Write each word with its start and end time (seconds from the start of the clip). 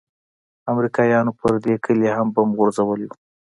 امريکايانو 0.71 1.31
پر 1.39 1.51
دې 1.63 1.75
كلي 1.85 2.09
هم 2.17 2.27
بم 2.35 2.49
غورځولي 2.57 3.05
وو. 3.07 3.15